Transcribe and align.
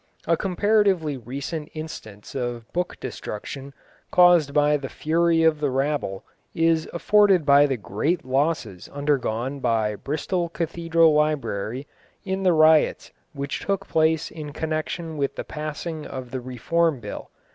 A 0.25 0.35
comparatively 0.35 1.15
recent 1.15 1.69
instance 1.75 2.33
of 2.33 2.67
book 2.73 2.99
destruction 2.99 3.71
caused 4.09 4.51
by 4.51 4.75
the 4.75 4.89
fury 4.89 5.43
of 5.43 5.59
the 5.59 5.69
rabble 5.69 6.23
is 6.55 6.89
afforded 6.91 7.45
by 7.45 7.67
the 7.67 7.77
great 7.77 8.25
losses 8.25 8.89
undergone 8.89 9.59
by 9.59 9.93
Bristol 9.95 10.49
Cathedral 10.49 11.13
library 11.13 11.85
in 12.25 12.41
the 12.41 12.53
riots 12.53 13.11
which 13.33 13.59
took 13.59 13.87
place 13.87 14.31
in 14.31 14.53
connection 14.53 15.17
with 15.17 15.35
the 15.35 15.43
passing 15.43 16.07
of 16.07 16.31
the 16.31 16.41
Reform 16.41 16.99
Bill. 16.99 17.29